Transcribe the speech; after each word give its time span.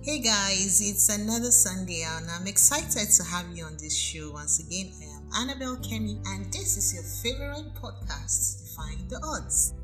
Hey 0.00 0.20
guys, 0.20 0.80
it's 0.80 1.08
another 1.08 1.50
Sunday 1.50 2.04
and 2.06 2.30
I'm 2.30 2.46
excited 2.46 3.10
to 3.10 3.24
have 3.24 3.46
you 3.52 3.64
on 3.64 3.76
this 3.78 3.96
show. 3.96 4.30
Once 4.30 4.60
again, 4.60 4.92
I 5.02 5.04
am 5.16 5.50
Annabel 5.50 5.76
Kemmy 5.78 6.20
and 6.26 6.52
this 6.52 6.76
is 6.76 6.94
your 6.94 7.02
favorite 7.02 7.74
podcast, 7.74 8.62
Defying 8.62 9.08
the 9.08 9.20
Odds. 9.24 9.74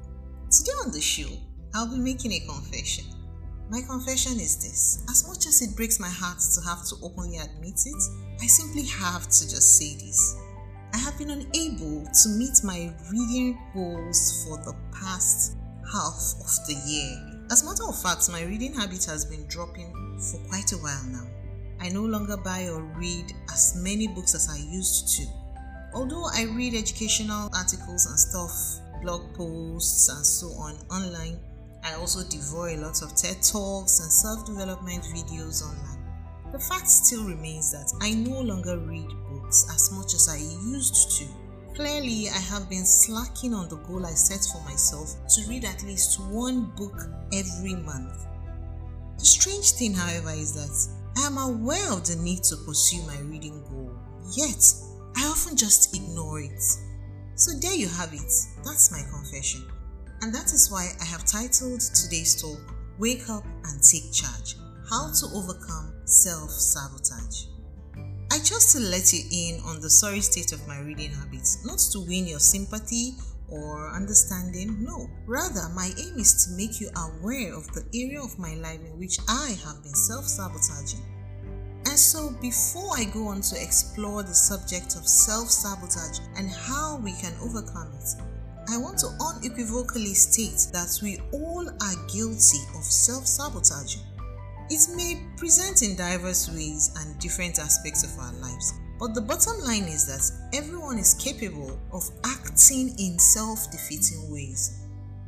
Today 0.52 0.70
on 0.84 0.92
the 0.92 1.00
show, 1.00 1.29
I'll 1.74 1.90
be 1.90 1.98
making 1.98 2.32
a 2.32 2.46
confession. 2.46 3.06
My 3.68 3.80
confession 3.82 4.38
is 4.38 4.56
this 4.62 5.04
as 5.10 5.26
much 5.26 5.46
as 5.46 5.62
it 5.62 5.74
breaks 5.74 5.98
my 5.98 6.10
heart 6.10 6.38
to 6.38 6.60
have 6.60 6.86
to 6.86 6.96
openly 7.02 7.38
admit 7.38 7.80
it, 7.84 8.02
I 8.40 8.46
simply 8.46 8.84
have 8.84 9.24
to 9.24 9.50
just 9.50 9.78
say 9.78 9.94
this. 9.96 10.36
I 10.92 10.98
have 10.98 11.18
been 11.18 11.30
unable 11.30 12.06
to 12.06 12.28
meet 12.28 12.62
my 12.62 12.94
reading 13.10 13.58
goals 13.74 14.44
for 14.44 14.58
the 14.58 14.76
past 14.92 15.56
half 15.92 16.34
of 16.40 16.66
the 16.66 16.80
year. 16.86 17.46
As 17.50 17.62
a 17.62 17.66
matter 17.66 17.84
of 17.84 18.00
fact, 18.00 18.30
my 18.30 18.42
reading 18.44 18.75
habit 18.75 19.04
has 19.04 19.25
been 19.25 19.46
dropping 19.46 19.92
for 20.18 20.38
quite 20.48 20.72
a 20.72 20.76
while 20.76 21.04
now. 21.08 21.26
I 21.80 21.88
no 21.90 22.02
longer 22.02 22.36
buy 22.36 22.68
or 22.68 22.82
read 22.96 23.32
as 23.52 23.76
many 23.82 24.08
books 24.08 24.34
as 24.34 24.48
I 24.48 24.56
used 24.56 25.16
to. 25.16 25.26
Although 25.94 26.26
I 26.32 26.44
read 26.54 26.75
educational 26.75 27.50
articles 27.54 28.06
and 28.06 28.18
stuff, 28.18 29.02
blog 29.02 29.34
posts, 29.34 30.08
and 30.08 30.25
so 30.25 30.48
on 30.58 30.76
online, 30.90 31.39
I 31.84 31.94
also 31.94 32.27
devour 32.28 32.70
a 32.70 32.77
lot 32.78 33.03
of 33.03 33.14
TED 33.14 33.42
Talks 33.42 34.00
and 34.00 34.11
self 34.11 34.47
development 34.47 35.05
videos 35.05 35.62
online. 35.62 36.03
The 36.53 36.58
fact 36.58 36.89
still 36.89 37.25
remains 37.25 37.72
that 37.72 37.92
I 38.00 38.14
no 38.14 38.41
longer 38.41 38.78
read 38.78 39.08
books 39.28 39.66
as 39.75 39.92
much 39.92 40.14
as 40.14 40.28
I 40.28 40.39
used 40.39 41.19
to. 41.19 41.44
Clearly, 41.74 42.28
I 42.28 42.38
have 42.38 42.70
been 42.70 42.86
slacking 42.86 43.52
on 43.52 43.69
the 43.69 43.74
goal 43.74 44.06
I 44.06 44.12
set 44.12 44.46
for 44.52 44.62
myself 44.62 45.16
to 45.27 45.48
read 45.48 45.64
at 45.64 45.83
least 45.83 46.20
one 46.20 46.66
book 46.77 46.94
every 47.33 47.74
month. 47.74 48.27
The 49.19 49.25
strange 49.25 49.72
thing, 49.72 49.92
however, 49.92 50.31
is 50.31 50.55
that 50.55 51.20
I 51.20 51.27
am 51.27 51.36
aware 51.36 51.91
of 51.91 52.06
the 52.06 52.14
need 52.14 52.44
to 52.44 52.56
pursue 52.58 53.03
my 53.03 53.19
reading 53.22 53.61
goal, 53.69 53.91
yet 54.36 54.72
I 55.16 55.27
often 55.27 55.56
just 55.56 55.97
ignore 55.97 56.41
it. 56.41 56.62
So, 57.34 57.58
there 57.58 57.75
you 57.75 57.88
have 57.88 58.14
it. 58.14 58.33
That's 58.64 58.92
my 58.92 59.03
confession. 59.11 59.66
And 60.22 60.33
that 60.33 60.53
is 60.53 60.70
why 60.70 60.92
I 61.00 61.05
have 61.05 61.25
titled 61.25 61.81
today's 61.81 62.41
talk 62.41 62.61
Wake 63.00 63.28
Up 63.28 63.44
and 63.64 63.83
Take 63.83 64.12
Charge 64.12 64.55
How 64.88 65.11
to 65.12 65.27
Overcome 65.34 65.92
Self 66.05 66.53
Sabotage. 66.53 67.53
Chose 68.45 68.73
to 68.75 68.78
let 68.78 69.11
you 69.14 69.25
in 69.33 69.61
on 69.64 69.81
the 69.81 69.89
sorry 69.89 70.20
state 70.20 70.53
of 70.53 70.69
my 70.69 70.78
reading 70.81 71.11
habits, 71.11 71.64
not 71.64 71.78
to 71.92 72.00
win 72.00 72.27
your 72.27 72.39
sympathy 72.41 73.14
or 73.48 73.89
understanding. 73.89 74.84
No, 74.84 75.09
rather, 75.25 75.67
my 75.75 75.91
aim 75.98 76.19
is 76.19 76.45
to 76.45 76.53
make 76.53 76.78
you 76.78 76.91
aware 76.95 77.55
of 77.55 77.67
the 77.72 77.87
area 77.95 78.20
of 78.20 78.39
my 78.39 78.53
life 78.56 78.81
in 78.84 78.98
which 78.98 79.17
I 79.31 79.56
have 79.65 79.83
been 79.83 79.95
self 79.95 80.27
sabotaging. 80.27 81.00
And 81.87 81.98
so, 81.98 82.37
before 82.42 82.91
I 82.95 83.05
go 83.05 83.28
on 83.28 83.41
to 83.41 83.62
explore 83.62 84.22
the 84.22 84.34
subject 84.34 84.95
of 84.97 85.09
self 85.09 85.48
sabotage 85.48 86.19
and 86.37 86.50
how 86.50 87.00
we 87.03 87.12
can 87.12 87.33
overcome 87.41 87.95
it, 87.97 88.09
I 88.69 88.77
want 88.77 88.98
to 88.98 89.09
unequivocally 89.25 90.12
state 90.12 90.69
that 90.70 91.00
we 91.03 91.19
all 91.33 91.67
are 91.67 92.06
guilty 92.12 92.61
of 92.77 92.84
self 92.84 93.27
sabotaging. 93.27 94.03
It 94.75 94.89
may 94.97 95.22
present 95.36 95.83
in 95.83 95.94
diverse 95.94 96.50
ways 96.50 96.91
and 96.98 97.17
different 97.20 97.61
aspects 97.61 98.03
of 98.03 98.19
our 98.19 98.33
lives, 98.42 98.75
but 98.98 99.14
the 99.14 99.20
bottom 99.20 99.61
line 99.61 99.84
is 99.84 100.05
that 100.06 100.28
everyone 100.53 100.98
is 100.98 101.14
capable 101.14 101.78
of 101.92 102.03
acting 102.25 102.92
in 102.98 103.16
self 103.20 103.70
defeating 103.70 104.33
ways. 104.33 104.81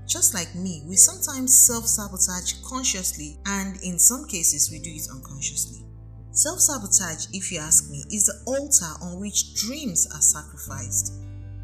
Just 0.05 0.35
like 0.35 0.53
me, 0.57 0.83
we 0.89 0.97
sometimes 0.97 1.55
self 1.55 1.87
sabotage 1.87 2.55
consciously, 2.65 3.39
and 3.47 3.81
in 3.85 4.01
some 4.01 4.27
cases, 4.27 4.69
we 4.73 4.81
do 4.81 4.91
it 4.91 5.07
unconsciously. 5.15 5.87
Self 6.33 6.59
sabotage, 6.59 7.29
if 7.33 7.53
you 7.53 7.61
ask 7.61 7.89
me, 7.89 8.03
is 8.11 8.27
the 8.27 8.43
altar 8.51 8.99
on 9.01 9.21
which 9.21 9.55
dreams 9.55 10.09
are 10.13 10.21
sacrificed. 10.21 11.13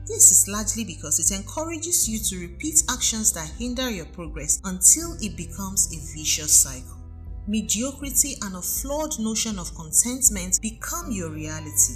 This 0.07 0.31
is 0.31 0.47
largely 0.47 0.85
because 0.85 1.19
it 1.19 1.35
encourages 1.35 2.09
you 2.09 2.21
to 2.21 2.47
repeat 2.47 2.85
actions 2.89 3.33
that 3.33 3.51
hinder 3.59 3.91
your 3.91 4.07
progress 4.07 4.61
until 4.63 5.17
it 5.21 5.37
becomes 5.37 5.93
a 5.93 6.17
vicious 6.17 6.53
cycle. 6.53 7.02
Mediocrity 7.49 8.37
and 8.43 8.55
a 8.55 8.63
flawed 8.63 9.19
notion 9.19 9.59
of 9.59 9.75
contentment 9.75 10.61
become 10.63 11.11
your 11.11 11.29
reality. 11.31 11.95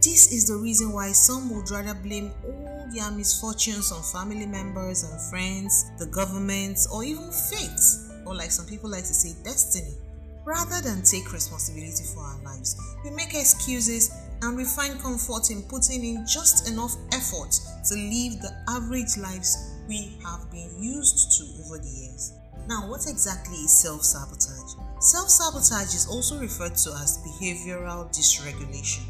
This 0.00 0.30
is 0.30 0.46
the 0.46 0.54
reason 0.54 0.92
why 0.92 1.10
some 1.10 1.50
would 1.50 1.68
rather 1.70 1.94
blame 1.94 2.30
all 2.44 2.86
their 2.94 3.10
misfortunes 3.10 3.90
on 3.90 4.02
family 4.02 4.46
members 4.46 5.02
and 5.02 5.20
friends, 5.30 5.90
the 5.98 6.06
government, 6.06 6.78
or 6.92 7.02
even 7.02 7.32
fate, 7.32 7.80
or 8.24 8.36
like 8.36 8.52
some 8.52 8.66
people 8.66 8.88
like 8.88 9.02
to 9.02 9.14
say, 9.14 9.34
destiny, 9.42 9.94
rather 10.44 10.80
than 10.80 11.02
take 11.02 11.32
responsibility 11.32 12.04
for 12.14 12.20
our 12.20 12.40
lives. 12.44 12.76
We 13.02 13.10
make 13.10 13.34
excuses 13.34 14.14
and 14.42 14.56
we 14.56 14.64
find 14.64 15.00
comfort 15.00 15.50
in 15.50 15.62
putting 15.62 16.04
in 16.04 16.26
just 16.26 16.68
enough 16.68 16.94
effort 17.12 17.52
to 17.88 17.94
live 17.94 18.40
the 18.40 18.52
average 18.68 19.16
lives 19.16 19.74
we 19.88 20.16
have 20.22 20.50
been 20.50 20.70
used 20.82 21.38
to 21.38 21.44
over 21.64 21.78
the 21.78 21.88
years. 21.88 22.32
Now, 22.68 22.88
what 22.88 23.06
exactly 23.06 23.56
is 23.56 23.76
self 23.76 24.02
sabotage? 24.02 24.74
Self 25.00 25.28
sabotage 25.28 25.94
is 25.94 26.08
also 26.08 26.38
referred 26.38 26.76
to 26.76 26.90
as 27.02 27.18
behavioral 27.18 28.08
dysregulation. 28.08 29.02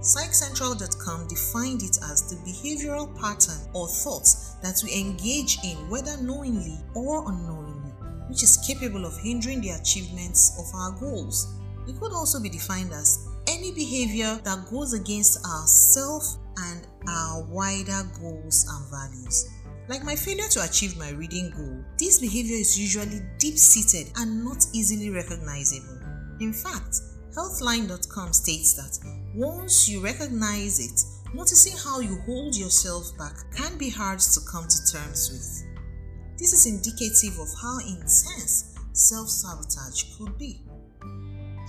PsychCentral.com 0.00 1.28
defined 1.28 1.82
it 1.82 1.96
as 2.10 2.28
the 2.28 2.36
behavioral 2.42 3.14
pattern 3.20 3.60
or 3.72 3.86
thoughts 3.86 4.56
that 4.62 4.80
we 4.82 4.98
engage 4.98 5.58
in, 5.62 5.76
whether 5.88 6.20
knowingly 6.20 6.78
or 6.94 7.30
unknowingly, 7.30 7.92
which 8.28 8.42
is 8.42 8.56
capable 8.66 9.04
of 9.04 9.16
hindering 9.18 9.60
the 9.60 9.70
achievements 9.70 10.58
of 10.58 10.74
our 10.74 10.90
goals. 10.98 11.54
It 11.86 12.00
could 12.00 12.12
also 12.12 12.40
be 12.40 12.48
defined 12.48 12.92
as 12.92 13.28
any 13.62 13.70
behavior 13.72 14.40
that 14.42 14.68
goes 14.68 14.92
against 14.92 15.38
our 15.46 15.66
self 15.68 16.36
and 16.56 16.84
our 17.08 17.44
wider 17.44 18.02
goals 18.20 18.66
and 18.68 18.90
values. 18.90 19.48
Like 19.88 20.02
my 20.02 20.16
failure 20.16 20.48
to 20.48 20.64
achieve 20.64 20.98
my 20.98 21.10
reading 21.10 21.52
goal, 21.56 21.84
this 21.96 22.18
behavior 22.18 22.56
is 22.56 22.76
usually 22.78 23.20
deep 23.38 23.56
seated 23.56 24.12
and 24.16 24.44
not 24.44 24.66
easily 24.74 25.10
recognizable. 25.10 26.00
In 26.40 26.52
fact, 26.52 26.96
Healthline.com 27.36 28.32
states 28.32 28.74
that 28.74 28.98
once 29.36 29.88
you 29.88 30.02
recognize 30.02 30.80
it, 30.80 31.32
noticing 31.32 31.76
how 31.78 32.00
you 32.00 32.18
hold 32.26 32.56
yourself 32.56 33.16
back 33.16 33.36
can 33.54 33.78
be 33.78 33.88
hard 33.88 34.18
to 34.18 34.40
come 34.50 34.66
to 34.66 34.92
terms 34.92 35.30
with. 35.30 36.36
This 36.36 36.52
is 36.52 36.66
indicative 36.66 37.38
of 37.38 37.48
how 37.62 37.78
intense 37.78 38.74
self 38.92 39.28
sabotage 39.28 40.18
could 40.18 40.36
be. 40.36 40.62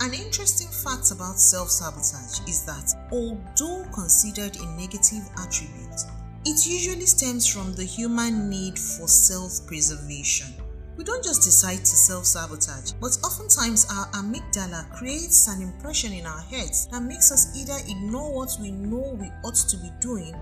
An 0.00 0.12
interesting 0.12 0.68
fact 0.68 1.12
about 1.12 1.38
self 1.38 1.70
sabotage 1.70 2.40
is 2.48 2.64
that 2.64 2.92
although 3.12 3.88
considered 3.92 4.56
a 4.56 4.66
negative 4.76 5.22
attribute, 5.38 6.00
it 6.44 6.66
usually 6.66 7.06
stems 7.06 7.46
from 7.46 7.72
the 7.74 7.84
human 7.84 8.50
need 8.50 8.78
for 8.78 9.06
self 9.06 9.64
preservation. 9.66 10.52
We 10.96 11.04
don't 11.04 11.24
just 11.24 11.42
decide 11.42 11.78
to 11.78 11.96
self 11.96 12.26
sabotage, 12.26 12.92
but 13.00 13.16
oftentimes 13.24 13.86
our 13.90 14.06
amygdala 14.12 14.92
creates 14.92 15.46
an 15.48 15.62
impression 15.62 16.12
in 16.12 16.26
our 16.26 16.40
heads 16.40 16.88
that 16.88 17.02
makes 17.02 17.30
us 17.30 17.56
either 17.56 17.78
ignore 17.88 18.34
what 18.34 18.50
we 18.60 18.72
know 18.72 19.16
we 19.18 19.30
ought 19.44 19.54
to 19.54 19.76
be 19.76 19.90
doing 20.00 20.34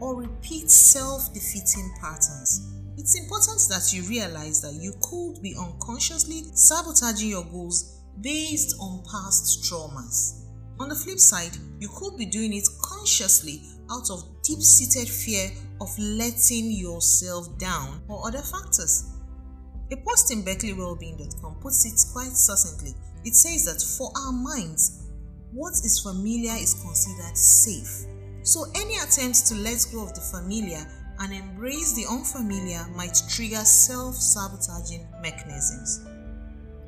or 0.00 0.16
repeat 0.20 0.70
self 0.70 1.34
defeating 1.34 1.92
patterns. 2.00 2.74
It's 2.96 3.18
important 3.18 3.60
that 3.70 3.92
you 3.92 4.02
realize 4.08 4.60
that 4.62 4.74
you 4.74 4.94
could 5.02 5.42
be 5.42 5.56
unconsciously 5.58 6.44
sabotaging 6.54 7.28
your 7.28 7.44
goals 7.44 7.99
based 8.20 8.76
on 8.80 9.02
past 9.10 9.64
traumas. 9.64 10.44
On 10.78 10.88
the 10.88 10.94
flip 10.94 11.18
side, 11.18 11.56
you 11.78 11.88
could 11.94 12.16
be 12.16 12.26
doing 12.26 12.54
it 12.54 12.66
consciously 12.82 13.62
out 13.90 14.10
of 14.10 14.24
deep 14.42 14.60
seated 14.60 15.08
fear 15.08 15.50
of 15.80 15.88
letting 15.98 16.70
yourself 16.70 17.58
down 17.58 18.02
or 18.08 18.26
other 18.26 18.42
factors. 18.42 19.12
A 19.92 19.96
post 19.96 20.30
in 20.30 20.44
BerkeleyWellbeing.com 20.44 21.56
puts 21.60 21.84
it 21.84 22.12
quite 22.12 22.32
succinctly. 22.32 22.94
It 23.24 23.34
says 23.34 23.64
that 23.66 23.82
for 23.98 24.10
our 24.16 24.32
minds, 24.32 25.08
what 25.52 25.72
is 25.72 26.00
familiar 26.00 26.52
is 26.52 26.74
considered 26.74 27.36
safe. 27.36 28.06
So 28.42 28.64
any 28.76 28.96
attempt 28.96 29.46
to 29.48 29.54
let 29.56 29.84
go 29.92 30.02
of 30.04 30.14
the 30.14 30.20
familiar 30.20 30.86
and 31.18 31.32
embrace 31.32 31.92
the 31.92 32.06
unfamiliar 32.10 32.86
might 32.94 33.20
trigger 33.28 33.64
self 33.64 34.14
sabotaging 34.14 35.06
mechanisms. 35.20 36.06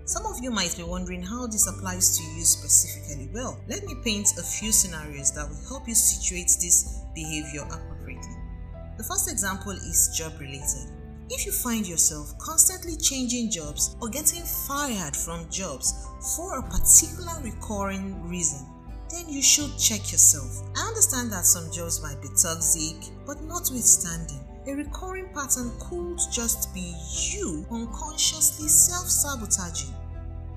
Some 0.05 0.27
of 0.27 0.43
you 0.43 0.51
might 0.51 0.77
be 0.77 0.83
wondering 0.83 1.23
how 1.23 1.47
this 1.47 1.69
applies 1.69 2.19
to 2.19 2.25
you 2.37 2.43
specifically. 2.45 3.31
Well, 3.33 3.61
let 3.69 3.85
me 3.85 3.95
paint 4.03 4.29
a 4.37 4.43
few 4.43 4.73
scenarios 4.73 5.33
that 5.33 5.49
will 5.49 5.69
help 5.69 5.87
you 5.87 5.95
situate 5.95 6.51
this 6.61 7.01
behavior 7.15 7.63
appropriately. 7.63 8.37
The 8.99 9.05
first 9.05 9.31
example 9.31 9.73
is 9.73 10.13
job 10.17 10.33
related. 10.41 10.91
If 11.31 11.47
you 11.47 11.53
find 11.53 11.87
yourself 11.87 12.37
constantly 12.39 12.97
changing 12.97 13.51
jobs 13.51 13.97
or 14.03 14.09
getting 14.09 14.43
fired 14.43 15.17
from 15.17 15.49
jobs 15.51 15.95
for 16.37 16.59
a 16.59 16.63
particular 16.63 17.41
recurring 17.41 18.29
reason, 18.29 18.67
then 19.09 19.29
you 19.29 19.41
should 19.41 19.79
check 19.79 20.11
yourself. 20.11 20.69
I 20.77 20.89
understand 20.89 21.31
that 21.33 21.47
some 21.47 21.71
jobs 21.71 22.03
might 22.03 22.21
be 22.21 22.29
toxic, 22.29 22.97
but 23.25 23.41
notwithstanding, 23.43 24.42
A 24.69 24.75
recurring 24.75 25.29
pattern 25.35 25.73
could 25.81 26.21
just 26.31 26.73
be 26.73 26.95
you 27.33 27.67
unconsciously 27.73 28.69
self 28.69 29.09
sabotaging. 29.09 29.93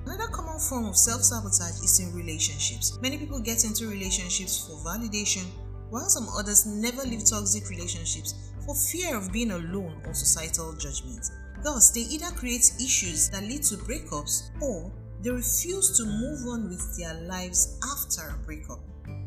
Another 0.06 0.28
common 0.32 0.60
form 0.60 0.86
of 0.86 0.96
self 0.96 1.24
sabotage 1.24 1.84
is 1.84 2.00
in 2.00 2.14
relationships. 2.14 3.00
Many 3.02 3.18
people 3.18 3.40
get 3.40 3.66
into 3.66 3.88
relationships 3.88 4.68
for 4.68 4.74
validation, 4.88 5.46
while 5.90 6.08
some 6.08 6.28
others 6.38 6.68
never 6.68 7.02
leave 7.02 7.26
toxic 7.26 7.68
relationships 7.68 8.36
for 8.64 8.76
fear 8.76 9.18
of 9.18 9.32
being 9.32 9.50
alone 9.50 10.00
or 10.06 10.14
societal 10.14 10.74
judgment. 10.74 11.32
Thus, 11.64 11.90
they 11.90 12.02
either 12.02 12.30
create 12.36 12.74
issues 12.80 13.30
that 13.32 13.42
lead 13.42 13.64
to 13.64 13.76
breakups 13.78 14.52
or 14.62 14.92
they 15.22 15.32
refuse 15.32 15.98
to 15.98 16.06
move 16.06 16.46
on 16.48 16.70
with 16.70 16.96
their 17.00 17.16
lives 17.22 17.80
after 17.92 18.30
a 18.30 18.46
breakup. 18.46 18.80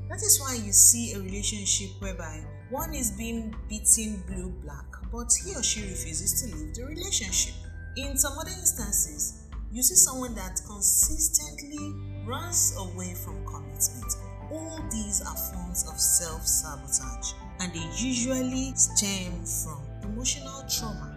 That 0.08 0.22
is 0.22 0.40
why 0.40 0.54
you 0.54 0.70
see 0.70 1.14
a 1.14 1.18
relationship 1.18 1.90
whereby 2.00 2.44
one 2.70 2.94
is 2.94 3.10
being 3.12 3.54
beaten 3.68 4.22
blue 4.26 4.50
black, 4.62 4.84
but 5.10 5.32
he 5.44 5.54
or 5.54 5.62
she 5.62 5.82
refuses 5.82 6.42
to 6.42 6.56
leave 6.56 6.74
the 6.74 6.84
relationship. 6.84 7.54
In 7.96 8.16
some 8.16 8.38
other 8.38 8.50
instances, 8.50 9.44
you 9.72 9.82
see 9.82 9.94
someone 9.94 10.34
that 10.34 10.60
consistently 10.66 11.94
runs 12.26 12.74
away 12.78 13.14
from 13.14 13.44
commitment. 13.46 14.12
All 14.52 14.80
these 14.90 15.22
are 15.22 15.36
forms 15.36 15.88
of 15.88 15.98
self 15.98 16.46
sabotage, 16.46 17.32
and 17.60 17.72
they 17.72 17.86
usually 17.96 18.74
stem 18.74 19.44
from 19.44 19.82
emotional 20.02 20.62
trauma 20.68 21.07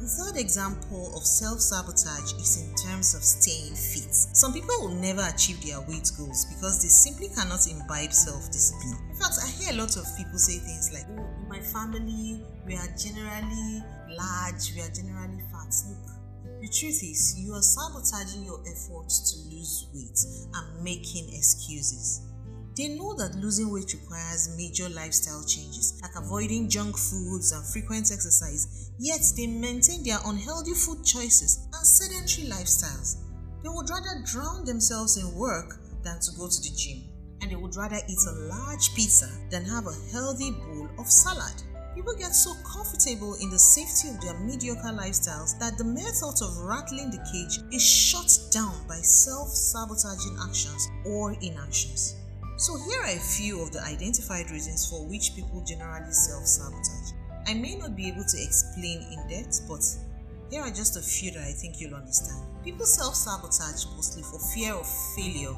the 0.00 0.06
third 0.06 0.38
example 0.38 1.10
of 1.16 1.26
self 1.26 1.60
sabotage 1.60 2.32
is 2.38 2.62
in 2.62 2.70
terms 2.76 3.14
of 3.14 3.22
staying 3.22 3.74
fit. 3.74 4.14
Some 4.14 4.52
people 4.52 4.74
will 4.80 4.94
never 4.94 5.26
achieve 5.26 5.60
their 5.66 5.80
weight 5.82 6.10
goals 6.16 6.46
because 6.46 6.82
they 6.82 6.88
simply 6.88 7.28
cannot 7.34 7.66
imbibe 7.66 8.12
self 8.12 8.46
discipline. 8.50 8.98
In 9.10 9.16
fact, 9.16 9.34
I 9.42 9.50
hear 9.50 9.74
a 9.74 9.76
lot 9.76 9.96
of 9.96 10.06
people 10.16 10.38
say 10.38 10.58
things 10.62 10.94
like, 10.94 11.06
Oh, 11.18 11.26
in 11.42 11.48
my 11.48 11.60
family, 11.60 12.46
we 12.66 12.76
are 12.76 12.90
generally 12.94 13.82
large, 14.14 14.70
we 14.74 14.82
are 14.82 14.92
generally 14.94 15.42
fat. 15.50 15.74
Look, 15.90 16.62
the 16.62 16.68
truth 16.68 17.02
is, 17.02 17.34
you 17.38 17.54
are 17.54 17.62
sabotaging 17.62 18.44
your 18.44 18.62
efforts 18.70 19.34
to 19.34 19.50
lose 19.50 19.90
weight 19.94 20.18
and 20.54 20.84
making 20.84 21.26
excuses. 21.34 22.22
They 22.78 22.94
know 22.94 23.12
that 23.14 23.34
losing 23.34 23.72
weight 23.72 23.92
requires 23.92 24.54
major 24.56 24.88
lifestyle 24.88 25.42
changes, 25.42 25.98
like 26.00 26.14
avoiding 26.14 26.68
junk 26.68 26.96
foods 26.96 27.50
and 27.50 27.66
frequent 27.66 28.12
exercise, 28.12 28.67
yet 28.98 29.20
they 29.36 29.46
maintain 29.46 30.02
their 30.02 30.18
unhealthy 30.26 30.74
food 30.74 31.04
choices 31.04 31.68
and 31.72 31.86
sedentary 31.86 32.48
lifestyles. 32.48 33.16
They 33.62 33.68
would 33.68 33.90
rather 33.90 34.22
drown 34.24 34.64
themselves 34.64 35.16
in 35.16 35.34
work 35.34 35.80
than 36.02 36.20
to 36.20 36.30
go 36.38 36.48
to 36.48 36.60
the 36.62 36.74
gym, 36.76 37.04
and 37.40 37.50
they 37.50 37.56
would 37.56 37.76
rather 37.76 38.00
eat 38.08 38.18
a 38.28 38.38
large 38.48 38.94
pizza 38.94 39.28
than 39.50 39.64
have 39.64 39.86
a 39.86 40.12
healthy 40.12 40.50
bowl 40.50 40.88
of 40.98 41.06
salad. 41.06 41.62
People 41.94 42.14
get 42.14 42.34
so 42.34 42.54
comfortable 42.62 43.34
in 43.42 43.50
the 43.50 43.58
safety 43.58 44.08
of 44.08 44.20
their 44.20 44.38
mediocre 44.38 44.94
lifestyles 44.94 45.58
that 45.58 45.76
the 45.78 45.84
mere 45.84 46.12
thought 46.12 46.40
of 46.42 46.58
rattling 46.58 47.10
the 47.10 47.18
cage 47.32 47.58
is 47.74 47.82
shut 47.82 48.30
down 48.52 48.86
by 48.86 49.00
self 49.00 49.48
sabotaging 49.48 50.38
actions 50.46 50.88
or 51.04 51.32
inactions. 51.42 52.14
So, 52.56 52.76
here 52.88 53.02
are 53.02 53.16
a 53.16 53.18
few 53.18 53.60
of 53.62 53.72
the 53.72 53.82
identified 53.82 54.50
reasons 54.50 54.88
for 54.88 55.06
which 55.08 55.34
people 55.34 55.64
generally 55.66 56.12
self 56.12 56.46
sabotage. 56.46 57.17
I 57.48 57.54
may 57.54 57.76
not 57.76 57.96
be 57.96 58.08
able 58.08 58.24
to 58.24 58.36
explain 58.36 59.00
in 59.10 59.26
depth, 59.26 59.62
but 59.66 59.80
here 60.50 60.60
are 60.60 60.70
just 60.70 60.98
a 60.98 61.00
few 61.00 61.30
that 61.30 61.44
I 61.44 61.52
think 61.52 61.80
you'll 61.80 61.94
understand. 61.94 62.44
People 62.62 62.84
self 62.84 63.14
sabotage 63.14 63.86
mostly 63.96 64.22
for 64.22 64.38
fear 64.52 64.74
of 64.74 64.86
failure, 65.16 65.56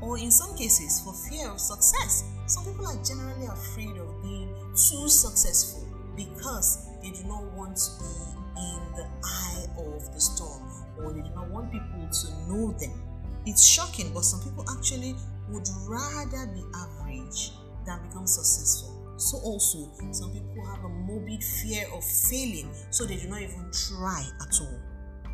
or 0.00 0.18
in 0.18 0.32
some 0.32 0.56
cases, 0.56 1.00
for 1.00 1.14
fear 1.30 1.48
of 1.48 1.60
success. 1.60 2.24
Some 2.46 2.64
people 2.64 2.84
are 2.84 3.00
generally 3.04 3.46
afraid 3.46 3.96
of 3.96 4.20
being 4.24 4.52
too 4.74 5.08
successful 5.08 5.86
because 6.16 6.88
they 7.00 7.10
do 7.10 7.22
not 7.28 7.44
want 7.52 7.76
to 7.76 7.90
be 8.02 8.10
in 8.58 8.80
the 8.96 9.06
eye 9.22 9.66
of 9.78 10.12
the 10.12 10.20
storm 10.20 10.68
or 10.98 11.12
they 11.12 11.22
do 11.22 11.30
not 11.30 11.48
want 11.48 11.70
people 11.70 12.08
to 12.10 12.26
know 12.48 12.72
them. 12.72 12.90
It's 13.46 13.64
shocking, 13.64 14.12
but 14.12 14.24
some 14.24 14.42
people 14.42 14.64
actually 14.68 15.14
would 15.50 15.68
rather 15.86 16.50
be 16.52 16.64
average 16.74 17.52
than 17.86 18.02
become 18.02 18.26
successful. 18.26 18.99
So, 19.20 19.36
also, 19.38 19.90
some 20.12 20.32
people 20.32 20.64
have 20.64 20.82
a 20.82 20.88
morbid 20.88 21.44
fear 21.44 21.84
of 21.92 22.02
failing, 22.02 22.72
so 22.90 23.04
they 23.04 23.16
do 23.16 23.28
not 23.28 23.42
even 23.42 23.70
try 23.70 24.24
at 24.40 24.60
all. 24.62 24.80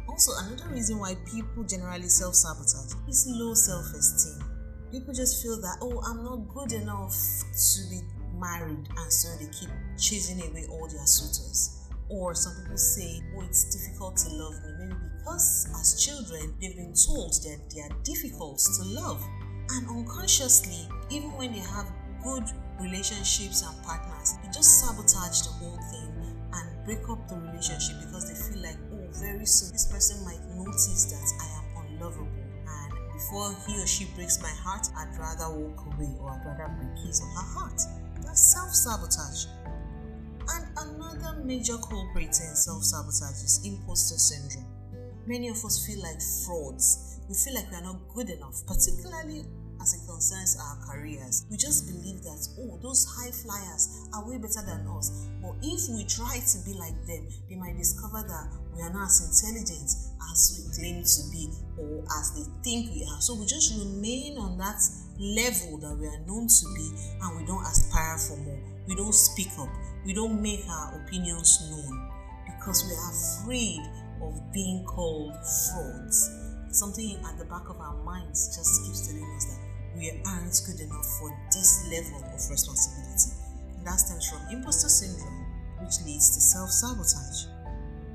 Also, 0.09 0.33
another 0.45 0.69
reason 0.71 0.99
why 0.99 1.15
people 1.31 1.63
generally 1.63 2.09
self 2.09 2.35
sabotage 2.35 2.95
is 3.09 3.27
low 3.29 3.55
self 3.55 3.87
esteem. 3.95 4.43
People 4.91 5.15
just 5.15 5.41
feel 5.41 5.61
that, 5.61 5.79
oh, 5.83 6.03
I'm 6.03 6.25
not 6.25 6.49
good 6.49 6.73
enough 6.73 7.15
to 7.15 7.81
be 7.89 8.01
married, 8.35 8.89
and 8.97 9.13
so 9.13 9.29
they 9.39 9.49
keep 9.53 9.71
chasing 9.97 10.41
away 10.41 10.67
all 10.69 10.89
their 10.89 11.07
suitors. 11.07 11.87
Or 12.09 12.35
some 12.35 12.57
people 12.61 12.77
say, 12.77 13.23
oh, 13.37 13.43
it's 13.43 13.71
difficult 13.71 14.17
to 14.17 14.31
love 14.31 14.55
me, 14.65 14.71
maybe 14.81 14.95
because 15.19 15.69
as 15.81 16.05
children 16.05 16.55
they've 16.61 16.75
been 16.75 16.95
told 16.95 17.35
that 17.45 17.71
they 17.73 17.83
are 17.83 18.03
difficult 18.03 18.59
to 18.59 18.83
love. 18.83 19.25
And 19.71 19.89
unconsciously, 19.89 20.89
even 21.11 21.31
when 21.37 21.53
they 21.53 21.61
have 21.61 21.87
good 22.25 22.45
relationships 22.81 23.63
and 23.63 23.77
partners, 23.85 24.35
they 24.43 24.49
just 24.49 24.81
sabotage 24.81 25.43
the 25.43 25.53
whole 25.61 25.79
thing 25.91 26.13
and 26.53 26.85
break 26.85 27.09
up 27.09 27.29
the 27.29 27.37
relationship 27.37 27.97
because 28.01 28.29
they 28.29 28.37
feel 28.37 28.63
like, 28.63 28.79
oh, 28.93 29.07
very 29.13 29.47
soon 29.47 29.73
this 29.73 29.87
person 29.87 30.25
might 30.25 30.41
notice 30.55 31.05
that 31.11 31.27
I 31.41 31.49
am 31.59 31.67
unlovable. 31.87 32.29
And 32.69 32.93
before 33.13 33.55
he 33.67 33.81
or 33.83 33.87
she 33.87 34.07
breaks 34.15 34.41
my 34.43 34.53
heart, 34.63 34.89
I'd 34.97 35.17
rather 35.19 35.51
walk 35.51 35.87
away 35.95 36.13
or 36.21 36.31
I'd 36.31 36.45
rather 36.45 36.73
break 36.79 37.07
his 37.07 37.21
or 37.21 37.29
her 37.29 37.49
heart. 37.59 37.81
That's 38.23 38.41
self 38.41 38.71
sabotage. 38.71 39.47
And 40.49 40.67
another 40.79 41.43
major 41.43 41.77
culprit 41.79 42.39
in 42.41 42.55
self 42.55 42.85
sabotage 42.85 43.43
is 43.43 43.61
imposter 43.65 44.19
syndrome. 44.19 44.67
Many 45.27 45.49
of 45.49 45.65
us 45.65 45.85
feel 45.85 46.01
like 46.03 46.23
frauds 46.47 47.17
we 47.29 47.35
feel 47.35 47.55
like 47.55 47.71
we 47.71 47.77
are 47.77 47.83
not 47.83 47.97
good 48.15 48.31
enough, 48.31 48.65
particularly 48.67 49.45
concerns 50.17 50.57
our 50.57 50.77
careers. 50.81 51.45
We 51.51 51.59
just 51.59 51.85
believe 51.85 52.23
that, 52.25 52.41
oh, 52.59 52.81
those 52.81 53.05
high 53.05 53.31
flyers 53.31 54.09
are 54.15 54.25
way 54.25 54.39
better 54.41 54.65
than 54.65 54.89
us. 54.97 55.29
But 55.45 55.53
if 55.61 55.93
we 55.93 56.09
try 56.09 56.41
to 56.41 56.57
be 56.65 56.73
like 56.73 56.97
them, 57.05 57.29
they 57.49 57.57
might 57.57 57.77
discover 57.77 58.25
that 58.25 58.49
we 58.73 58.81
are 58.81 58.89
not 58.89 59.13
as 59.13 59.21
intelligent 59.29 59.93
as 60.33 60.41
we 60.57 60.73
claim 60.73 61.05
to 61.05 61.21
be 61.29 61.53
or 61.77 62.01
as 62.17 62.33
they 62.33 62.49
think 62.65 62.97
we 62.97 63.05
are. 63.05 63.21
So 63.21 63.37
we 63.37 63.45
just 63.45 63.77
remain 63.77 64.39
on 64.39 64.57
that 64.57 64.81
level 65.21 65.77
that 65.85 65.93
we 66.01 66.09
are 66.09 66.21
known 66.25 66.49
to 66.49 66.65
be 66.73 66.97
and 67.21 67.37
we 67.37 67.45
don't 67.45 67.65
aspire 67.69 68.17
for 68.17 68.41
more. 68.41 68.61
We 68.89 68.97
don't 68.97 69.15
speak 69.15 69.53
up. 69.61 69.69
We 70.07 70.15
don't 70.15 70.41
make 70.41 70.65
our 70.65 71.05
opinions 71.05 71.61
known 71.69 71.93
because 72.49 72.89
we 72.89 72.97
are 72.97 73.13
afraid 73.13 73.85
of 74.25 74.33
being 74.53 74.83
called 74.85 75.35
frauds 75.45 76.47
something 76.77 77.17
at 77.25 77.39
the 77.39 77.45
back 77.47 77.69
of 77.71 77.81
our 77.81 77.97
minds 78.05 78.55
just 78.55 78.85
keeps 78.85 79.09
telling 79.09 79.25
us 79.35 79.47
that 79.47 79.66
we 79.97 80.11
aren't 80.27 80.61
good 80.67 80.81
enough 80.81 81.07
for 81.19 81.37
this 81.53 81.89
level 81.91 82.23
of 82.29 82.51
responsibility. 82.51 83.33
And 83.77 83.87
that 83.87 84.01
stems 84.01 84.29
from 84.29 84.41
imposter 84.51 84.89
syndrome, 84.89 85.47
which 85.81 86.01
leads 86.05 86.35
to 86.35 86.41
self 86.41 86.71
sabotage. 86.71 87.47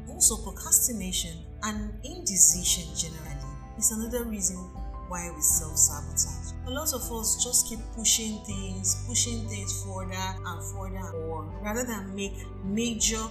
Also, 0.09 0.37
procrastination 0.37 1.37
and 1.63 1.93
indecision 2.03 2.93
generally 2.95 3.51
is 3.77 3.91
another 3.91 4.23
reason 4.25 4.57
why 5.07 5.31
we 5.35 5.41
self 5.41 5.77
sabotage. 5.77 6.53
A 6.67 6.69
lot 6.69 6.93
of 6.93 7.01
us 7.11 7.43
just 7.43 7.67
keep 7.67 7.79
pushing 7.95 8.43
things, 8.45 9.03
pushing 9.07 9.47
things 9.47 9.83
further 9.83 10.13
and 10.45 10.63
further, 10.71 11.09
or 11.17 11.43
rather 11.61 11.83
than 11.83 12.15
make 12.15 12.37
major, 12.63 13.23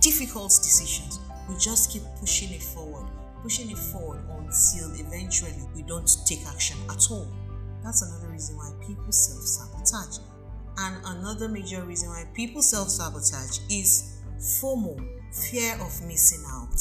difficult 0.00 0.50
decisions, 0.50 1.18
we 1.48 1.56
just 1.58 1.90
keep 1.90 2.02
pushing 2.20 2.52
it 2.52 2.62
forward 2.62 3.06
pushing 3.44 3.70
it 3.70 3.76
forward 3.76 4.20
until 4.30 4.90
eventually 5.06 5.52
we 5.76 5.82
don't 5.82 6.10
take 6.24 6.40
action 6.46 6.78
at 6.88 7.10
all. 7.10 7.26
That's 7.84 8.00
another 8.00 8.28
reason 8.32 8.56
why 8.56 8.72
people 8.80 9.12
self 9.12 9.42
sabotage. 9.42 10.18
And 10.78 10.96
another 11.04 11.48
major 11.48 11.84
reason 11.84 12.08
why 12.08 12.26
people 12.34 12.62
self 12.62 12.88
sabotage 12.88 13.60
is 13.70 14.22
FOMO, 14.38 14.96
fear 15.32 15.74
of 15.74 15.92
missing 16.06 16.42
out. 16.48 16.74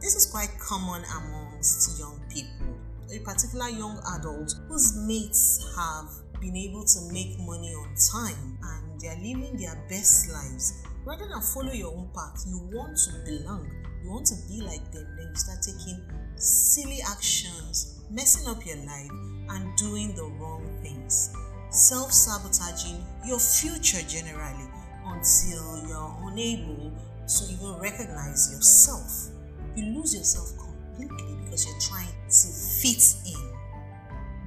This 0.00 0.14
is 0.14 0.26
quite 0.30 0.50
common 0.60 1.02
amongst 1.16 1.98
young 1.98 2.20
people, 2.28 2.76
a 3.12 3.18
particular 3.20 3.68
young 3.68 3.98
adult 4.16 4.54
whose 4.68 4.96
mates 4.96 5.74
have 5.76 6.08
been 6.40 6.56
able 6.56 6.84
to 6.84 7.12
make 7.12 7.38
money 7.40 7.74
on 7.74 7.94
time 8.12 8.58
and 8.62 9.00
they 9.00 9.08
are 9.08 9.16
living 9.16 9.56
their 9.56 9.76
best 9.88 10.30
lives. 10.30 10.82
Rather 11.04 11.28
than 11.28 11.40
follow 11.40 11.72
your 11.72 11.96
own 11.96 12.08
path, 12.14 12.44
you 12.46 12.58
want 12.72 12.96
to 12.96 13.12
belong 13.24 13.68
you 14.02 14.10
want 14.10 14.26
to 14.26 14.34
be 14.48 14.60
like 14.60 14.90
them, 14.92 15.06
then 15.16 15.28
you 15.28 15.34
start 15.36 15.62
taking 15.62 16.00
silly 16.36 17.00
actions, 17.08 18.00
messing 18.10 18.48
up 18.48 18.64
your 18.64 18.76
life, 18.78 19.10
and 19.50 19.76
doing 19.76 20.14
the 20.14 20.24
wrong 20.24 20.66
things. 20.82 21.34
Self 21.70 22.12
sabotaging 22.12 23.04
your 23.24 23.38
future 23.38 24.02
generally 24.08 24.68
until 25.06 25.86
you're 25.86 26.16
unable 26.22 26.92
to 27.26 27.44
even 27.52 27.78
recognize 27.80 28.52
yourself. 28.52 29.28
You 29.76 29.84
lose 29.98 30.14
yourself 30.14 30.52
completely 30.58 31.36
because 31.44 31.66
you're 31.66 31.80
trying 31.80 32.08
to 32.28 32.48
fit 32.82 33.14
in. 33.26 33.50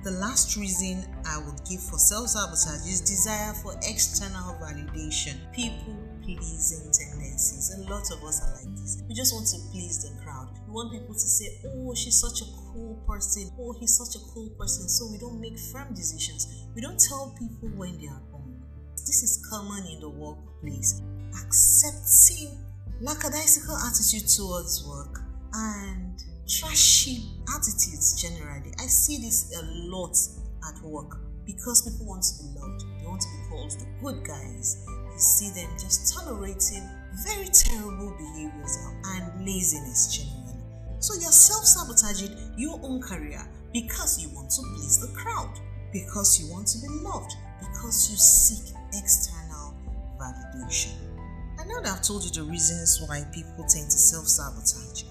The 0.03 0.11
last 0.19 0.57
reason 0.57 1.05
I 1.25 1.37
would 1.37 1.63
give 1.69 1.81
for 1.81 1.97
self 1.97 2.29
sabotage 2.29 2.85
is 2.87 2.99
desire 3.01 3.53
for 3.53 3.73
external 3.83 4.55
validation, 4.55 5.35
people 5.53 5.95
pleasing 6.23 6.91
tendencies. 6.91 7.75
A 7.77 7.89
lot 7.89 8.09
of 8.11 8.23
us 8.23 8.41
are 8.41 8.53
like 8.55 8.75
this. 8.79 9.03
We 9.07 9.13
just 9.15 9.33
want 9.33 9.47
to 9.47 9.57
please 9.71 10.03
the 10.03 10.23
crowd. 10.23 10.49
We 10.67 10.73
want 10.73 10.91
people 10.91 11.13
to 11.13 11.19
say, 11.19 11.59
oh, 11.67 11.93
she's 11.93 12.19
such 12.19 12.41
a 12.41 12.51
cool 12.71 12.95
person. 13.07 13.51
Oh, 13.59 13.75
he's 13.79 13.95
such 13.95 14.15
a 14.21 14.25
cool 14.33 14.49
person. 14.57 14.87
So 14.87 15.11
we 15.11 15.17
don't 15.17 15.39
make 15.39 15.59
firm 15.59 15.93
decisions. 15.93 16.65
We 16.75 16.81
don't 16.81 16.99
tell 16.99 17.35
people 17.37 17.69
when 17.77 17.99
they 17.99 18.07
are 18.07 18.21
wrong. 18.31 18.55
This 18.95 19.23
is 19.23 19.45
common 19.49 19.85
in 19.87 19.99
the 19.99 20.09
workplace. 20.09 21.01
Accepting 21.43 22.57
lackadaisical 23.01 23.75
attitude 23.75 24.27
towards 24.29 24.87
work 24.87 25.21
and 25.53 26.23
trashy 26.47 27.29
attitudes 27.53 28.21
generally. 28.21 28.73
I 28.79 28.87
see 28.87 29.17
this 29.17 29.53
a 29.59 29.65
lot 29.91 30.15
at 30.69 30.81
work 30.83 31.19
because 31.45 31.81
people 31.81 32.05
want 32.05 32.23
to 32.23 32.43
be 32.43 32.59
loved. 32.59 32.83
They 32.99 33.05
want 33.05 33.21
to 33.21 33.27
be 33.27 33.49
called 33.49 33.71
the 33.71 33.85
good 34.01 34.25
guys. 34.25 34.85
See 35.17 35.49
them 35.51 35.69
just 35.79 36.13
tolerating 36.13 36.89
very 37.25 37.45
terrible 37.47 38.15
behaviors 38.17 38.77
and 39.05 39.45
laziness 39.45 40.17
generally. 40.17 40.59
So 40.99 41.13
you're 41.15 41.31
self 41.31 41.65
sabotaging 41.65 42.53
your 42.57 42.79
own 42.81 43.01
career 43.01 43.41
because 43.73 44.21
you 44.21 44.29
want 44.29 44.49
to 44.51 44.61
please 44.75 44.99
the 44.99 45.13
crowd, 45.15 45.59
because 45.91 46.39
you 46.39 46.51
want 46.51 46.67
to 46.67 46.79
be 46.79 46.87
loved, 46.89 47.33
because 47.59 48.09
you 48.09 48.17
seek 48.17 48.73
external 48.93 49.75
validation. 50.19 50.93
I 51.59 51.65
know 51.65 51.81
that 51.81 51.97
I've 51.97 52.01
told 52.03 52.23
you 52.23 52.31
the 52.31 52.49
reasons 52.49 53.03
why 53.07 53.25
people 53.33 53.65
tend 53.67 53.85
to 53.85 53.97
self 53.97 54.27
sabotage. 54.27 55.03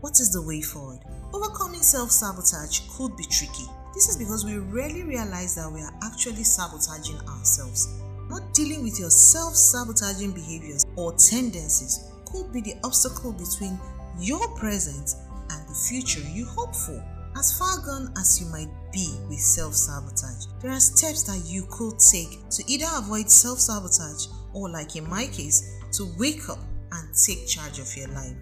What 0.00 0.20
is 0.20 0.32
the 0.32 0.42
way 0.42 0.60
forward? 0.60 1.00
Overcoming 1.32 1.82
self 1.82 2.10
sabotage 2.10 2.80
could 2.96 3.16
be 3.16 3.24
tricky. 3.24 3.64
This 3.94 4.08
is 4.08 4.16
because 4.16 4.44
we 4.44 4.58
rarely 4.58 5.02
realize 5.02 5.54
that 5.54 5.70
we 5.72 5.80
are 5.80 5.94
actually 6.02 6.44
sabotaging 6.44 7.18
ourselves. 7.28 7.88
Not 8.28 8.52
dealing 8.52 8.82
with 8.82 8.98
your 8.98 9.10
self 9.10 9.54
sabotaging 9.54 10.32
behaviors 10.32 10.84
or 10.96 11.14
tendencies 11.14 12.10
could 12.24 12.52
be 12.52 12.60
the 12.60 12.74
obstacle 12.82 13.32
between 13.32 13.78
your 14.18 14.48
present 14.56 15.14
and 15.50 15.68
the 15.68 15.74
future 15.88 16.20
you 16.20 16.46
hope 16.46 16.74
for. 16.74 17.02
As 17.36 17.56
far 17.58 17.78
gone 17.84 18.14
as 18.18 18.40
you 18.40 18.46
might 18.46 18.70
be 18.92 19.14
with 19.28 19.38
self 19.38 19.74
sabotage, 19.74 20.46
there 20.60 20.70
are 20.70 20.80
steps 20.80 21.22
that 21.24 21.44
you 21.46 21.66
could 21.70 21.98
take 21.98 22.48
to 22.50 22.64
either 22.66 22.86
avoid 22.96 23.30
self 23.30 23.60
sabotage 23.60 24.26
or, 24.54 24.70
like 24.70 24.96
in 24.96 25.08
my 25.08 25.26
case, 25.26 25.78
to 25.92 26.08
wake 26.18 26.48
up 26.48 26.58
and 26.92 27.08
take 27.26 27.46
charge 27.46 27.78
of 27.78 27.94
your 27.96 28.08
life. 28.08 28.34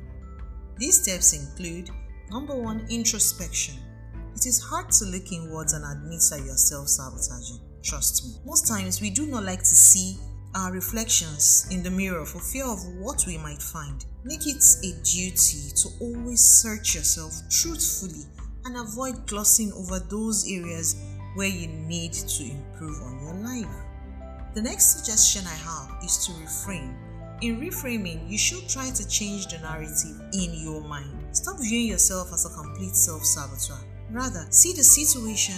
These 0.78 1.02
steps 1.02 1.32
include 1.32 1.90
number 2.30 2.54
one, 2.54 2.86
introspection. 2.88 3.74
It 4.34 4.46
is 4.46 4.62
hard 4.62 4.90
to 4.92 5.04
look 5.06 5.30
inwards 5.32 5.72
and 5.72 5.84
admit 5.84 6.20
that 6.30 6.42
you 6.44 6.50
are 6.50 6.56
self 6.56 6.88
sabotaging. 6.88 7.73
Trust 7.84 8.24
me. 8.24 8.34
Most 8.46 8.66
times 8.66 9.00
we 9.00 9.10
do 9.10 9.26
not 9.26 9.44
like 9.44 9.60
to 9.60 9.74
see 9.74 10.16
our 10.54 10.72
reflections 10.72 11.66
in 11.70 11.82
the 11.82 11.90
mirror 11.90 12.24
for 12.24 12.40
fear 12.40 12.64
of 12.64 12.78
what 12.98 13.24
we 13.26 13.36
might 13.36 13.60
find. 13.60 14.04
Make 14.24 14.46
it 14.46 14.64
a 14.82 14.92
duty 15.02 15.70
to 15.76 15.88
always 16.00 16.40
search 16.40 16.94
yourself 16.94 17.34
truthfully 17.50 18.24
and 18.64 18.76
avoid 18.76 19.26
glossing 19.26 19.72
over 19.74 19.98
those 19.98 20.50
areas 20.50 20.96
where 21.34 21.48
you 21.48 21.68
need 21.68 22.14
to 22.14 22.44
improve 22.44 23.02
on 23.02 23.20
your 23.20 23.34
life. 23.34 23.74
The 24.54 24.62
next 24.62 24.96
suggestion 24.96 25.42
I 25.46 25.56
have 25.56 26.02
is 26.02 26.24
to 26.26 26.32
reframe 26.32 26.94
in 27.44 27.60
reframing, 27.60 28.30
you 28.30 28.38
should 28.38 28.68
try 28.68 28.90
to 28.90 29.08
change 29.08 29.48
the 29.48 29.58
narrative 29.58 30.20
in 30.32 30.54
your 30.54 30.80
mind. 30.80 31.12
Stop 31.32 31.56
viewing 31.60 31.88
yourself 31.88 32.32
as 32.32 32.46
a 32.46 32.48
complete 32.48 32.94
self 32.94 33.24
saboteur. 33.24 33.78
Rather, 34.10 34.46
see 34.50 34.72
the 34.72 34.84
situation 34.84 35.56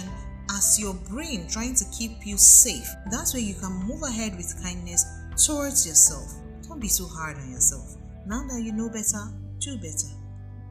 as 0.51 0.79
your 0.79 0.93
brain 0.93 1.47
trying 1.47 1.75
to 1.75 1.85
keep 1.97 2.25
you 2.25 2.37
safe. 2.37 2.87
That's 3.11 3.33
where 3.33 3.43
you 3.43 3.53
can 3.55 3.73
move 3.87 4.03
ahead 4.03 4.35
with 4.35 4.61
kindness 4.63 5.05
towards 5.45 5.85
yourself. 5.85 6.33
Don't 6.67 6.79
be 6.79 6.87
so 6.87 7.05
hard 7.05 7.37
on 7.37 7.51
yourself. 7.51 7.95
Now 8.25 8.45
that 8.47 8.61
you 8.61 8.71
know 8.71 8.89
better, 8.89 9.31
do 9.59 9.77
better. 9.77 10.13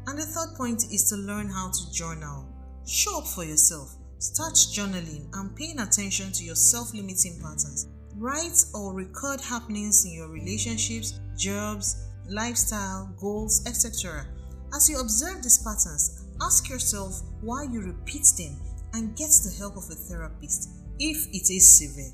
And 0.07 0.19
the 0.19 0.27
third 0.27 0.57
point 0.57 0.85
is 0.93 1.09
to 1.11 1.17
learn 1.17 1.49
how 1.49 1.71
to 1.71 1.93
journal. 1.93 2.47
Show 2.87 3.19
up 3.19 3.27
for 3.27 3.45
yourself. 3.45 3.97
Start 4.19 4.55
journaling 4.55 5.29
and 5.35 5.55
paying 5.57 5.81
attention 5.81 6.33
to 6.33 6.45
your 6.45 6.55
self 6.55 6.95
limiting 6.95 7.41
patterns. 7.41 7.89
Write 8.17 8.65
or 8.75 8.95
record 8.95 9.41
happenings 9.41 10.05
in 10.07 10.13
your 10.13 10.29
relationships, 10.29 11.21
jobs, 11.37 12.07
lifestyle, 12.29 13.13
goals, 13.19 13.67
etc. 13.67 14.27
As 14.75 14.89
you 14.89 15.01
observe 15.01 15.43
these 15.43 15.59
patterns, 15.59 16.25
ask 16.41 16.69
yourself 16.69 17.23
why 17.41 17.65
you 17.65 17.83
repeat 17.83 18.27
them 18.39 18.57
and 18.95 19.17
get 19.17 19.31
the 19.45 19.55
help 19.59 19.77
of 19.77 19.85
a 19.91 19.95
therapist 19.95 20.71
if 20.99 21.29
it 21.33 21.51
is 21.53 21.79
severe. 21.79 22.13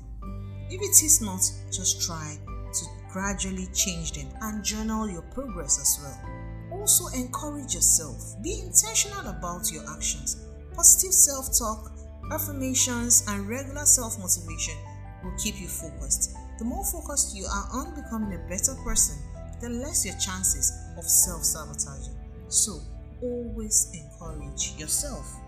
If 0.69 0.81
it 0.81 1.05
is 1.05 1.21
not, 1.21 1.41
just 1.71 2.01
try 2.01 2.37
to 2.73 2.85
gradually 3.11 3.67
change 3.73 4.13
them 4.13 4.27
and 4.41 4.63
journal 4.63 5.09
your 5.09 5.21
progress 5.33 5.79
as 5.79 5.99
well. 6.01 6.79
Also, 6.79 7.07
encourage 7.15 7.75
yourself. 7.75 8.41
Be 8.41 8.59
intentional 8.59 9.27
about 9.27 9.71
your 9.71 9.83
actions. 9.95 10.47
Positive 10.73 11.13
self 11.13 11.57
talk, 11.57 11.91
affirmations, 12.31 13.23
and 13.27 13.47
regular 13.47 13.85
self 13.85 14.17
motivation 14.17 14.75
will 15.23 15.37
keep 15.37 15.61
you 15.61 15.67
focused. 15.67 16.35
The 16.57 16.65
more 16.65 16.83
focused 16.83 17.35
you 17.35 17.45
are 17.45 17.67
on 17.71 17.95
becoming 17.95 18.33
a 18.33 18.49
better 18.49 18.75
person, 18.83 19.17
the 19.61 19.69
less 19.69 20.05
your 20.05 20.17
chances 20.17 20.73
of 20.97 21.03
self 21.03 21.43
sabotaging. 21.43 22.17
So, 22.49 22.79
always 23.21 23.91
encourage 23.93 24.73
yourself 24.77 25.39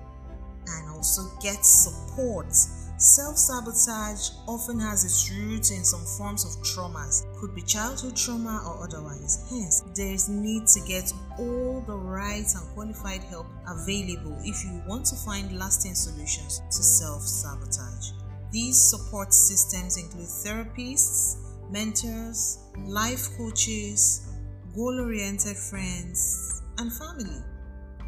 and 0.67 0.89
also 0.89 1.21
get 1.41 1.65
support. 1.65 2.53
Self 2.97 3.37
sabotage 3.37 4.29
often 4.47 4.79
has 4.79 5.03
its 5.03 5.29
roots 5.29 5.71
in 5.71 5.83
some 5.83 6.05
forms 6.17 6.45
of 6.45 6.63
traumas, 6.63 7.25
could 7.39 7.53
be 7.53 7.61
childhood 7.61 8.15
trauma 8.15 8.63
or 8.65 8.85
otherwise. 8.85 9.45
Hence, 9.49 9.83
there 9.93 10.13
is 10.13 10.29
need 10.29 10.65
to 10.67 10.79
get 10.87 11.11
all 11.37 11.83
the 11.85 11.97
right 11.97 12.45
and 12.55 12.73
qualified 12.73 13.21
help 13.23 13.47
available 13.67 14.37
if 14.43 14.63
you 14.63 14.81
want 14.87 15.05
to 15.07 15.15
find 15.17 15.59
lasting 15.59 15.93
solutions 15.93 16.61
to 16.71 16.81
self 16.81 17.21
sabotage. 17.21 18.11
These 18.51 18.81
support 18.81 19.33
systems 19.33 19.97
include 19.97 20.29
therapists, 20.29 21.35
mentors, 21.69 22.59
life 22.77 23.27
coaches, 23.37 24.25
goal 24.73 25.01
oriented 25.01 25.57
friends, 25.57 26.61
and 26.77 26.91
family. 26.93 27.43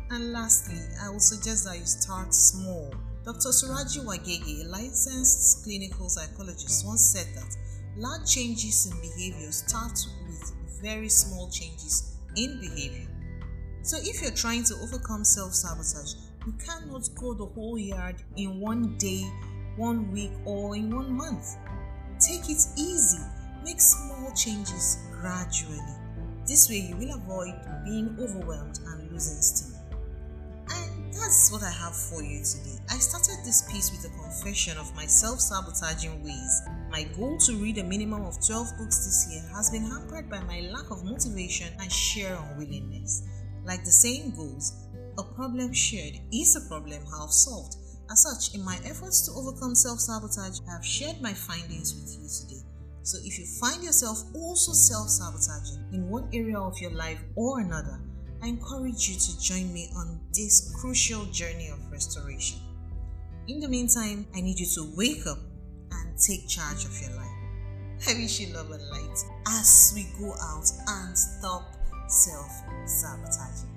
And 0.10 0.32
lastly, 0.32 0.80
I 1.02 1.10
will 1.10 1.20
suggest 1.20 1.66
that 1.66 1.78
you 1.78 1.86
start 1.86 2.34
small. 2.34 2.94
Dr. 3.26 3.50
Suraji 3.50 4.06
Wagage, 4.06 4.66
a 4.66 4.70
licensed 4.70 5.64
clinical 5.64 6.08
psychologist, 6.10 6.86
once 6.86 7.02
said 7.02 7.28
that 7.36 7.58
large 7.98 8.30
changes 8.30 8.86
in 8.86 9.00
behavior 9.02 9.52
start 9.52 10.00
with 10.28 10.54
very 10.82 11.10
small 11.10 11.50
changes 11.50 12.16
in 12.38 12.60
behavior. 12.62 13.08
So 13.82 13.98
if 14.00 14.22
you're 14.22 14.32
trying 14.32 14.64
to 14.66 14.76
overcome 14.76 15.26
self 15.26 15.54
sabotage, 15.54 16.14
you 16.46 16.54
cannot 16.54 17.10
go 17.16 17.34
the 17.34 17.46
whole 17.46 17.78
yard 17.78 18.16
in 18.38 18.62
one 18.62 18.98
day 18.98 19.30
one 19.78 20.12
week, 20.12 20.32
or 20.46 20.76
in 20.76 20.94
one 20.94 21.14
month. 21.14 21.56
Take 22.20 22.50
it 22.50 22.66
easy, 22.76 23.22
make 23.64 23.80
small 23.80 24.34
changes 24.36 24.98
gradually. 25.12 25.80
This 26.48 26.70
way, 26.70 26.78
you 26.78 26.98
will 26.98 27.16
avoid 27.16 27.54
being 27.86 28.18
overwhelmed 28.20 28.80
and 28.88 29.12
losing 29.12 29.42
steam. 29.42 29.77
That's 31.20 31.52
what 31.52 31.64
I 31.64 31.72
have 31.72 31.96
for 31.96 32.22
you 32.22 32.44
today. 32.44 32.78
I 32.90 32.98
started 33.00 33.44
this 33.44 33.64
piece 33.72 33.92
with 33.92 34.06
a 34.06 34.16
confession 34.22 34.78
of 34.78 34.96
my 34.96 35.06
self 35.06 35.42
sabotaging 35.42 36.24
ways. 36.24 36.62
My 36.92 37.04
goal 37.18 37.38
to 37.40 37.56
read 37.56 37.80
a 37.80 37.84
minimum 37.84 38.24
of 38.24 38.46
12 38.46 38.78
books 38.78 39.04
this 39.04 39.28
year 39.32 39.44
has 39.56 39.72
been 39.72 39.84
hampered 39.84 40.30
by 40.30 40.42
my 40.42 40.62
lack 40.72 40.92
of 40.92 41.04
motivation 41.04 41.74
and 41.80 41.92
sheer 41.92 42.38
unwillingness. 42.52 43.24
Like 43.66 43.84
the 43.84 43.92
saying 43.92 44.36
goes, 44.38 44.74
a 45.18 45.24
problem 45.24 45.74
shared 45.74 46.20
is 46.32 46.56
a 46.56 46.70
problem 46.70 47.04
half 47.06 47.32
solved. 47.32 47.78
As 48.12 48.24
such, 48.24 48.56
in 48.56 48.64
my 48.64 48.78
efforts 48.86 49.26
to 49.26 49.32
overcome 49.32 49.76
self 49.76 50.00
sabotage, 50.00 50.60
I 50.70 50.74
have 50.74 50.86
shared 50.86 51.20
my 51.20 51.34
findings 51.34 51.96
with 51.96 52.14
you 52.14 52.30
today. 52.30 52.64
So 53.02 53.18
if 53.24 53.40
you 53.40 53.46
find 53.60 53.84
yourself 53.84 54.24
also 54.36 54.72
self 54.72 55.10
sabotaging 55.10 55.84
in 55.94 56.10
one 56.10 56.30
area 56.32 56.60
of 56.60 56.80
your 56.80 56.92
life 56.92 57.20
or 57.36 57.60
another, 57.60 58.00
I 58.42 58.48
encourage 58.48 59.10
you 59.10 59.16
to 59.16 59.40
join 59.42 59.74
me 59.74 59.90
on 59.96 60.20
this 60.34 60.74
crucial 60.80 61.26
journey 61.26 61.70
of 61.70 61.92
restoration. 61.92 62.60
In 63.48 63.60
the 63.60 63.68
meantime, 63.68 64.28
I 64.36 64.42
need 64.42 64.60
you 64.60 64.66
to 64.76 64.94
wake 64.96 65.26
up 65.28 65.40
and 65.92 66.18
take 66.20 66.48
charge 66.48 66.86
of 66.86 67.02
your 67.02 67.12
life. 67.16 67.28
I 68.08 68.14
wish 68.14 68.40
you 68.40 68.54
love 68.54 68.70
and 68.72 68.84
light 68.90 69.18
as 69.48 69.94
we 69.96 70.08
go 70.20 70.34
out 70.42 70.70
and 70.88 71.18
stop 71.18 71.74
self 72.08 72.52
sabotaging. 72.86 73.70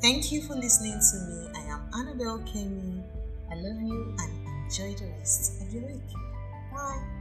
Thank 0.00 0.32
you 0.32 0.42
for 0.42 0.54
listening 0.54 0.98
to 0.98 1.18
me. 1.28 1.50
I 1.54 1.74
am 1.74 1.90
Annabel 1.94 2.38
Kemmy 2.50 3.02
I 3.50 3.56
love 3.56 3.82
you 3.82 4.14
and 4.20 4.46
enjoy 4.64 4.94
the 4.94 5.10
rest 5.18 5.60
of 5.60 5.74
your 5.74 5.82
week. 5.82 6.00
Bye. 6.72 7.19